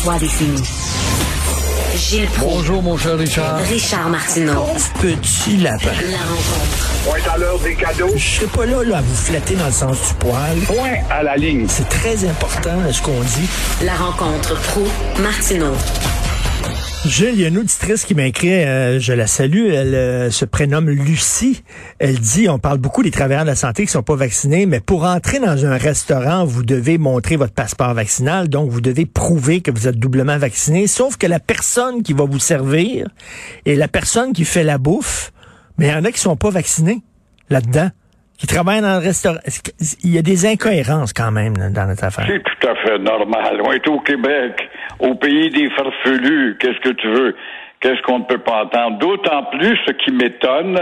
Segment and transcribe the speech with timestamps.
[0.00, 0.62] Trois décennies.
[1.94, 2.54] Gilles Proulx.
[2.54, 3.58] Bonjour, mon cher Richard.
[3.58, 4.64] Richard Martineau.
[4.98, 5.90] Petit lapin.
[6.10, 6.90] La rencontre.
[7.04, 8.08] Point à l'heure des cadeaux.
[8.16, 10.58] Je serai pas là, là à vous flatter dans le sens du poil.
[10.66, 11.66] Point à la ligne.
[11.68, 13.48] C'est très important, ce qu'on dit.
[13.82, 14.86] La rencontre pro
[15.20, 15.74] martineau
[17.06, 20.30] Gilles, il y a une auditrice qui m'a écrit, euh, je la salue, elle euh,
[20.30, 21.64] se prénomme Lucie.
[21.98, 24.80] Elle dit, on parle beaucoup des travailleurs de la santé qui sont pas vaccinés, mais
[24.80, 29.62] pour entrer dans un restaurant, vous devez montrer votre passeport vaccinal, donc vous devez prouver
[29.62, 33.08] que vous êtes doublement vacciné, sauf que la personne qui va vous servir
[33.64, 35.32] et la personne qui fait la bouffe,
[35.78, 36.98] mais il y en a qui sont pas vaccinés
[37.48, 37.88] là-dedans,
[38.36, 39.38] qui travaillent dans le restaurant.
[40.02, 42.26] Il y a des incohérences quand même dans notre affaire?
[42.26, 43.60] C'est tout à fait normal.
[43.64, 44.52] On est au Québec,
[45.00, 46.56] au pays des farfelus.
[46.58, 47.36] Qu'est-ce que tu veux?
[47.80, 48.98] Qu'est-ce qu'on ne peut pas entendre?
[48.98, 50.76] D'autant plus ce qui m'étonne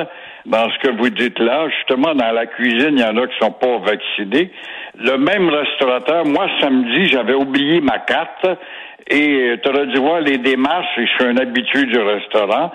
[0.47, 3.39] dans ce que vous dites là, justement, dans la cuisine, il y en a qui
[3.39, 4.51] sont pas vaccinés.
[4.97, 8.47] Le même restaurateur, moi, samedi, j'avais oublié ma carte
[9.11, 12.73] et tu aurais dû voir les démarches, et je suis un habitué du restaurant.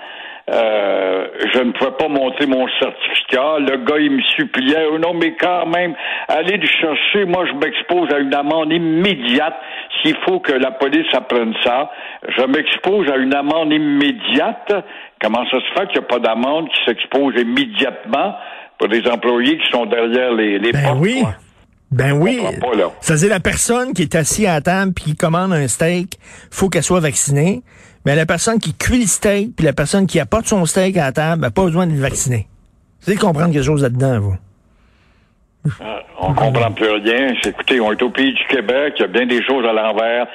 [0.52, 3.58] Euh, je ne pouvais pas montrer mon certificat.
[3.60, 5.94] Le gars, il me suppliait, oh non, mais quand même,
[6.28, 7.24] allez le chercher.
[7.24, 9.54] Moi, je m'expose à une amende immédiate.
[10.04, 11.90] S'il faut que la police apprenne ça,
[12.28, 14.72] je m'expose à une amende immédiate.
[15.20, 18.34] Comment ça se fait qu'il n'y a pas d'amende qui s'expose immédiatement
[18.78, 20.98] pour des employés qui sont derrière les, les ben portes?
[21.00, 21.20] Oui.
[21.22, 21.34] quoi?
[21.90, 22.40] Ben oui.
[22.60, 22.90] Pas, là.
[23.00, 25.68] Ça veut dire la personne qui est assise à la table puis qui commande un
[25.68, 26.18] steak,
[26.50, 27.62] faut qu'elle soit vaccinée.
[28.04, 31.04] Mais la personne qui cuit le steak puis la personne qui apporte son steak à
[31.04, 32.48] la table, n'a pas besoin d'être vaccinée.
[33.00, 34.36] Vous allez comprendre quelque chose là-dedans, vous.
[35.66, 37.34] Euh, on comprend plus rien.
[37.44, 38.94] Écoutez, on est au pays du Québec.
[38.98, 40.26] Il y a bien des choses à l'envers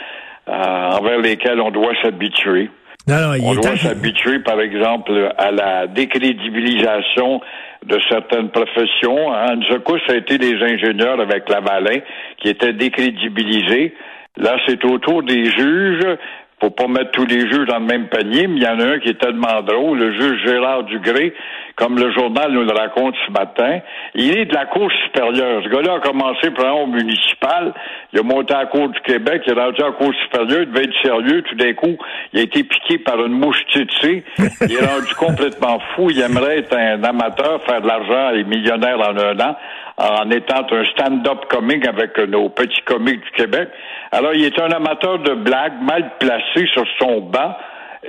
[0.48, 2.70] euh, envers lesquelles on doit s'habituer.
[3.08, 7.42] Non, non, il On doit s'habituer, par exemple, à la décrédibilisation
[7.86, 9.34] de certaines professions.
[9.34, 9.56] Hein.
[9.56, 12.00] Une secousse, ça a été les ingénieurs avec Lavalin
[12.38, 13.96] qui étaient décrédibilisés.
[14.38, 16.18] Là, c'est au tour des juges.
[16.62, 18.86] Faut pas mettre tous les juges dans le même panier, mais il y en a
[18.86, 21.34] un qui est tellement drôle, le juge Gérard Dugré,
[21.76, 23.80] comme le journal nous le raconte ce matin.
[24.14, 25.62] Il est de la Cour supérieure.
[25.64, 27.74] Ce gars-là a commencé par un municipal.
[28.12, 30.64] Il a monté à la Cour du Québec, il est rendu à la Cour supérieure,
[30.64, 31.42] il devait être sérieux.
[31.44, 31.98] Tout d'un coup,
[32.34, 34.24] il a été piqué par une mouche tsetse.
[34.68, 36.10] Il est rendu complètement fou.
[36.10, 39.56] Il aimerait être un amateur, faire de l'argent et millionnaire en un an
[40.00, 43.70] en étant un stand-up comique avec nos petits comiques du Québec.
[44.12, 47.56] Alors, il est un amateur de blagues mal placé sur son banc.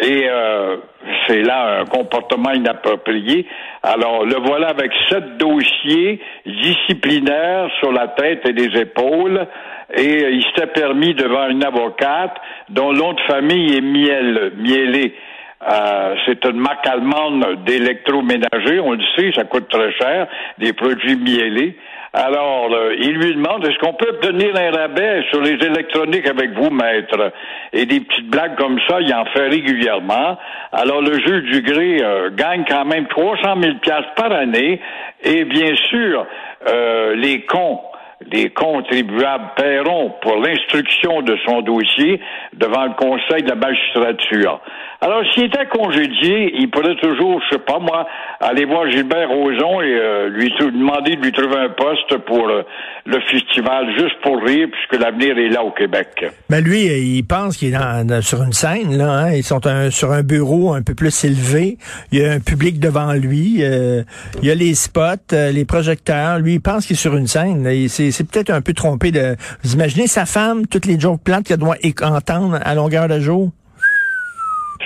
[0.00, 0.76] Et euh,
[1.26, 3.44] c'est là un comportement inapproprié.
[3.82, 9.46] Alors, le voilà avec sept dossiers disciplinaires sur la tête et les épaules.
[9.92, 12.36] Et il s'était permis devant une avocate
[12.68, 15.12] dont l'autre famille est Miel, Mielé.
[15.62, 20.26] Euh, c'est une marque allemande d'électroménager, on le sait, ça coûte très cher,
[20.58, 21.76] des produits miellés.
[22.12, 26.50] Alors, euh, il lui demande, est-ce qu'on peut obtenir un rabais sur les électroniques avec
[26.52, 27.32] vous, maître?
[27.72, 30.36] Et des petites blagues comme ça, il en fait régulièrement.
[30.72, 34.80] Alors, le juge du gré euh, gagne quand même 300 000 piastres par année.
[35.22, 36.26] Et bien sûr,
[36.68, 37.80] euh, les cons
[38.30, 42.20] les contribuables paieront pour l'instruction de son dossier
[42.54, 44.60] devant le Conseil de la magistrature.
[45.02, 48.06] Alors, s'il était congédié, il pourrait toujours, je sais pas moi,
[48.40, 52.62] aller voir Gilbert Rozon et euh, lui demander de lui trouver un poste pour euh,
[53.06, 56.26] le festival, juste pour rire, puisque l'avenir est là au Québec.
[56.50, 59.10] Ben lui, il pense qu'il est sur une scène, là.
[59.10, 59.32] Hein?
[59.32, 59.60] Ils sont
[59.90, 61.78] sur un bureau un peu plus élevé.
[62.12, 63.62] Il y a un public devant lui.
[63.62, 64.02] euh,
[64.42, 66.40] il y a les spots, les projecteurs.
[66.40, 67.66] Lui, il pense qu'il est sur une scène.
[68.10, 69.36] C'est peut-être un peu trompé de.
[69.62, 73.50] Vous imaginez sa femme, toutes les jokes plates qu'elle doit entendre à longueur de jour?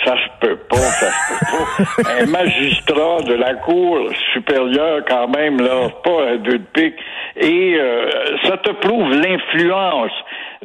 [0.04, 2.10] Ça se peut pas, ça se peut pas.
[2.20, 6.98] Un magistrat de la Cour supérieure, quand même, là, pas un deux de pique.
[7.36, 8.10] Et euh,
[8.44, 10.12] ça te prouve l'influence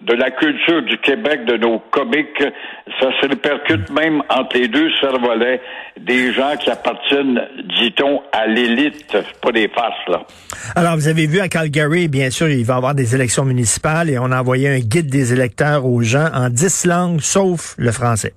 [0.01, 2.43] de la culture du Québec, de nos comiques.
[2.99, 5.61] Ça se répercute même entre les deux cervelets
[5.99, 7.41] des gens qui appartiennent,
[7.79, 9.17] dit-on, à l'élite.
[9.41, 10.23] Pas des farces, là.
[10.75, 14.09] Alors, vous avez vu à Calgary, bien sûr, il va y avoir des élections municipales
[14.09, 17.91] et on a envoyé un guide des électeurs aux gens en dix langues, sauf le
[17.91, 18.33] français.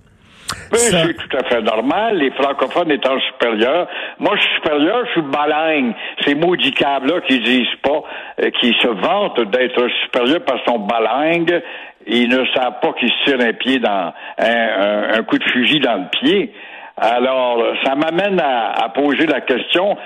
[0.73, 2.17] Oui, Ça- c'est tout à fait normal.
[2.19, 3.87] Les francophones étant supérieurs.
[4.19, 5.93] Moi, je suis supérieur, je suis balingue.
[6.25, 8.03] Ces maudits câbles-là qui disent pas,
[8.43, 11.63] euh, qui se vantent d'être supérieurs parce qu'ils sont balingues.
[12.07, 15.45] ils ne savent pas qu'ils se tirent un pied dans un, un- un coup de
[15.45, 16.53] fusil dans le pied.
[16.97, 19.97] Alors, ça m'amène à, à poser la question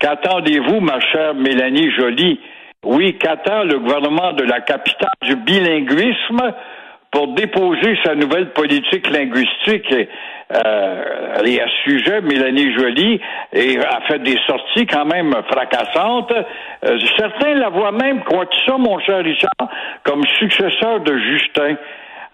[0.00, 2.40] qu'attendez-vous, ma chère Mélanie Joly?
[2.84, 6.52] Oui, qu'attend le gouvernement de la capitale du bilinguisme
[7.14, 9.90] pour déposer sa nouvelle politique linguistique.
[9.92, 10.08] Et,
[10.52, 13.20] euh, et à sujet, Mélanie Joly
[13.52, 16.32] et a fait des sorties quand même fracassantes.
[16.32, 19.70] Euh, certains la voient même, crois-tu ça, mon cher Richard,
[20.02, 21.76] comme successeur de Justin.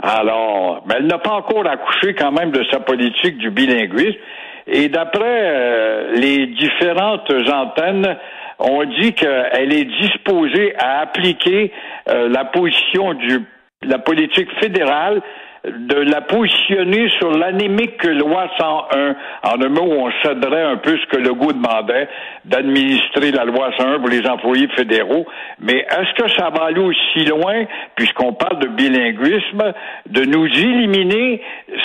[0.03, 4.19] Alors, mais elle n'a pas encore accouché quand même de sa politique du bilinguisme.
[4.67, 8.17] Et d'après euh, les différentes antennes,
[8.59, 11.71] on dit qu'elle est disposée à appliquer
[12.09, 13.41] euh, la position du
[13.83, 15.23] la politique fédérale
[15.65, 20.97] de la positionner sur l'anémique loi 101, en un mot où on céderait un peu
[20.97, 22.09] ce que le goût demandait,
[22.47, 25.27] d'administrer la loi 101 pour les employés fédéraux.
[25.61, 29.73] Mais est-ce que ça va aller aussi loin, puisqu'on parle de bilinguisme,
[30.07, 31.43] de nous éliminer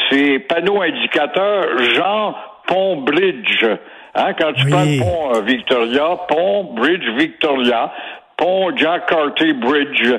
[0.09, 3.65] ces panneaux indicateurs genre pont bridge?
[4.15, 4.71] Hein, quand tu Oui.
[4.71, 7.92] parles pont euh, Victoria, pont Bridge Victoria,
[8.38, 10.13] pont Jack Carter Bridge.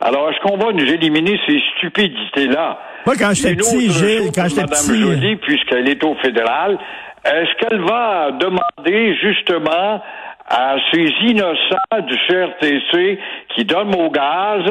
[0.00, 2.78] Alors, est-ce qu'on va nous éliminer ces stupidités-là?
[3.04, 6.78] Moi, quand j'étais petit, Gilles, quand j'étais petit, Joly, puisqu'elle est au fédéral,
[7.24, 10.00] est-ce qu'elle va demander justement
[10.50, 13.18] à ces innocents du CRTC
[13.54, 14.62] qui donnent au gaz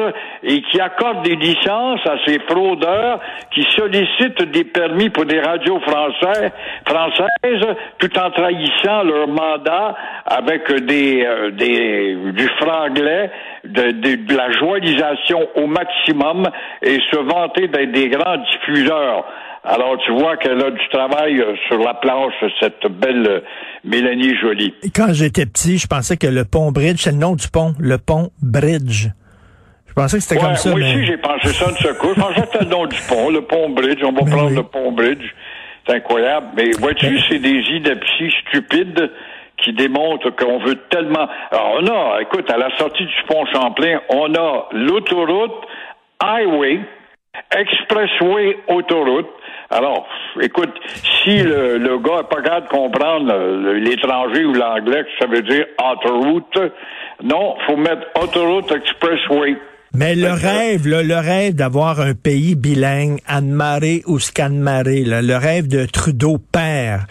[0.42, 3.20] et qui accordent des licences à ces fraudeurs
[3.52, 6.52] qui sollicitent des permis pour des radios français,
[6.86, 9.94] françaises tout en trahissant leur mandat
[10.26, 13.30] avec des, euh, des du franglais,
[13.64, 16.44] de, de- de la joyelisation au maximum
[16.82, 19.24] et se vanter d'être des grands diffuseurs.
[19.70, 23.40] Alors, tu vois qu'elle a du travail euh, sur la planche, cette belle euh,
[23.84, 24.72] Mélanie Jolie.
[24.96, 27.98] quand j'étais petit, je pensais que le pont Bridge, c'est le nom du pont, le
[27.98, 29.08] pont Bridge.
[29.86, 30.94] Je pensais que c'était Ouais, comme ça, moi mais...
[30.94, 32.14] aussi, j'ai pensé ça de secours.
[32.16, 34.00] Je pensais que c'était le nom du pont, le pont Bridge.
[34.02, 34.56] On va Ben prendre oui.
[34.56, 35.34] le pont Bridge.
[35.86, 36.46] C'est incroyable.
[36.56, 39.10] Mais vois-tu, Ben- c'est des inepties stupides
[39.58, 41.28] qui démontrent qu'on veut tellement...
[41.50, 45.52] Alors, on a, écoute, à la sortie du pont Champlain, on a l'autoroute,
[46.22, 46.80] highway,
[47.54, 49.26] expressway, autoroute.
[49.70, 50.06] Alors,
[50.40, 50.72] écoute,
[51.22, 55.42] si le, le gars n'est pas capable de comprendre l'étranger ou l'anglais, que ça veut
[55.42, 56.58] dire autoroute,
[57.22, 59.58] non, faut mettre autoroute, expressway.
[59.94, 65.36] Mais le rêve, là, le rêve d'avoir un pays bilingue, Anne-Marie ou Scan-Marie, là, le
[65.36, 67.06] rêve de Trudeau père,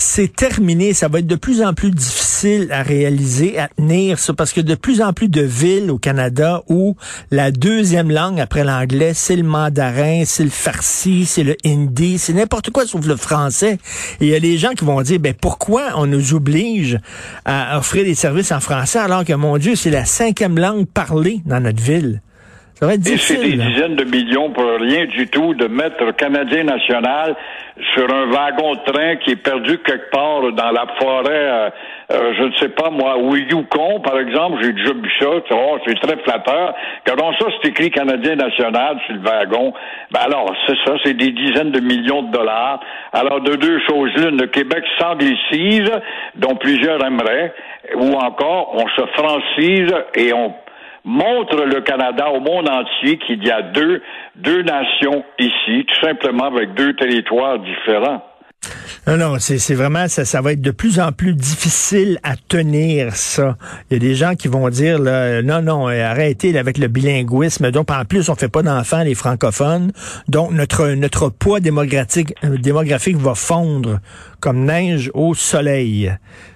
[0.00, 0.94] c'est terminé.
[0.94, 4.60] Ça va être de plus en plus difficile à réaliser, à tenir ça, parce que
[4.60, 6.96] de plus en plus de villes au Canada où
[7.30, 12.32] la deuxième langue après l'anglais, c'est le mandarin, c'est le farsi, c'est le hindi, c'est
[12.32, 13.78] n'importe quoi sauf le français.
[14.20, 16.98] Et il y a des gens qui vont dire, ben pourquoi on nous oblige
[17.44, 21.42] à offrir des services en français alors que, mon Dieu, c'est la cinquième langue parlée
[21.44, 22.22] dans notre ville?
[22.80, 23.66] Ça va être Et c'est des là.
[23.66, 27.36] dizaines de millions pour rien du tout de mettre le Canadien national
[27.94, 31.70] sur un wagon de train qui est perdu quelque part dans la forêt, euh,
[32.12, 35.54] euh, je ne sais pas moi, au Yukon, par exemple, j'ai déjà vu ça, tu
[35.54, 36.74] vois, c'est très flatteur.
[37.06, 39.72] Quand ça, c'est écrit Canadien national sur le wagon.
[40.10, 42.80] Ben alors, c'est ça, c'est des dizaines de millions de dollars.
[43.12, 45.90] Alors, de deux choses l'une, le Québec s'anglicise,
[46.36, 47.52] dont plusieurs aimeraient,
[47.96, 50.54] ou encore, on se francise et on
[51.04, 54.02] montre le Canada au monde entier qu'il y a deux,
[54.36, 58.22] deux nations ici, tout simplement avec deux territoires différents.
[59.06, 63.16] Non, non, c'est vraiment, ça, ça va être de plus en plus difficile à tenir
[63.16, 63.56] ça.
[63.90, 66.88] Il y a des gens qui vont dire, là, non, non, euh, arrêtez avec le
[66.88, 67.70] bilinguisme.
[67.70, 69.92] Donc, en plus, on fait pas d'enfants, les francophones.
[70.28, 74.00] Donc, notre, notre poids démographique, euh, démographique va fondre
[74.40, 76.12] comme neige au soleil.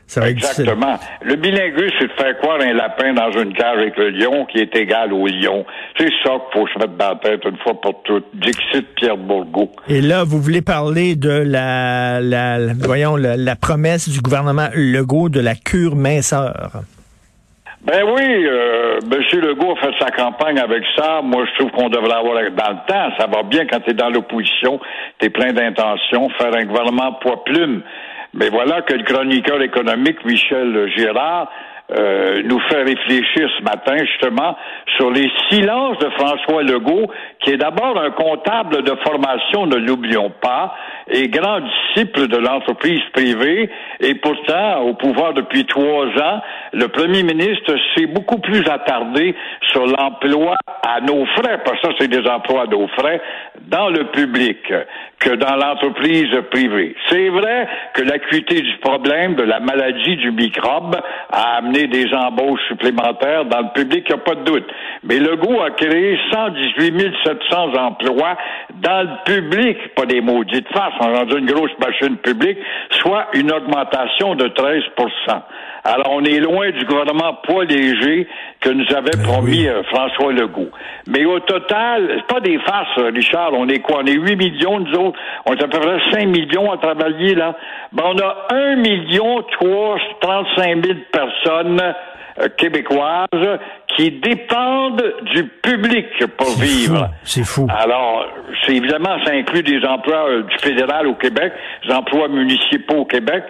[0.06, 0.64] Ça va être difficile.
[0.64, 0.99] Exactement.
[1.23, 4.58] Le bilinguisme, c'est de faire croire un lapin dans une cage avec le lion qui
[4.58, 5.64] est égal au lion.
[5.99, 8.26] C'est ça qu'il faut se mettre dans la tête une fois pour toutes.
[8.34, 9.70] Dixit Pierre Bourgault.
[9.88, 14.68] Et là, vous voulez parler de la, la, la- voyons, la, la promesse du gouvernement
[14.75, 16.70] Legault de la cure minceur.
[17.87, 19.40] Ben oui, euh, M.
[19.40, 21.20] Legault a fait sa campagne avec ça.
[21.23, 23.11] Moi, je trouve qu'on devrait avoir dans le temps.
[23.18, 24.80] Ça va bien quand tu es dans l'opposition,
[25.18, 27.82] tu es plein d'intentions, faire un gouvernement poids-plume.
[28.34, 31.48] Mais voilà que le chroniqueur économique Michel Girard
[31.92, 34.56] euh, nous fait réfléchir ce matin justement
[34.96, 37.10] sur les silences de François Legault,
[37.40, 40.74] qui est d'abord un comptable de formation, ne l'oublions pas,
[41.08, 46.40] et grand disciple de l'entreprise privée, et pourtant au pouvoir depuis trois ans,
[46.72, 49.34] le premier ministre s'est beaucoup plus attardé
[49.70, 53.20] sur l'emploi à nos frais, parce que ça c'est des emplois à nos frais,
[53.68, 54.58] dans le public.
[55.25, 56.95] Que dans l'entreprise privée.
[57.09, 60.97] C'est vrai que l'acuité du problème de la maladie du microbe
[61.33, 64.66] a amené des embauches supplémentaires dans le public, il n'y a pas de doute.
[65.02, 68.37] Mais Legault a créé 118 700 emplois
[68.75, 72.59] dans le public, pas des maudites faces, on a rendu une grosse machine publique,
[72.90, 75.43] soit une augmentation de 13%
[75.87, 78.26] alors, on est loin du gouvernement poids léger
[78.64, 80.71] que nous avait promis euh, François Legault.
[81.06, 83.52] Mais au total, c'est pas des farces, euh, Richard.
[83.52, 84.00] On est quoi?
[84.02, 85.18] On est 8 millions, nous autres.
[85.47, 87.54] On est à peu près 5 millions à travailler, là.
[87.92, 91.80] Ben, on a 1 million 335 000 personnes
[92.40, 93.28] euh, québécoises
[93.97, 96.06] qui dépendent du public
[96.37, 97.11] pour vivre.
[97.23, 97.66] C'est fou.
[97.71, 98.26] Alors,
[98.64, 101.52] c'est évidemment, ça inclut des emplois euh, du fédéral au Québec,
[101.87, 103.44] des emplois municipaux au Québec.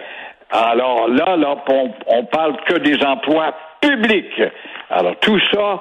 [0.51, 4.41] Alors là, là, on, on parle que des emplois publics.
[4.89, 5.79] Alors tout ça,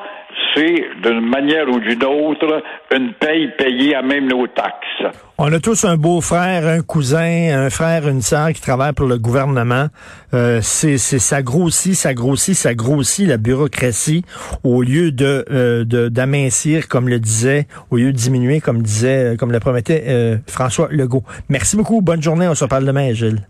[0.54, 2.62] c'est d'une manière ou d'une autre
[2.94, 5.16] une paye payée à même nos taxes.
[5.36, 9.18] On a tous un beau-frère, un cousin, un frère, une sœur qui travaillent pour le
[9.18, 9.88] gouvernement.
[10.32, 14.24] Euh, c'est, ça grossit, ça grossit, ça grossit la bureaucratie
[14.62, 19.52] au lieu de, euh, d'amincir, comme le disait, au lieu de diminuer, comme disait, comme
[19.52, 21.24] le promettait euh, François Legault.
[21.48, 23.40] Merci beaucoup, bonne journée, on se parle demain, Gilles.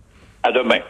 [0.43, 0.81] À demain.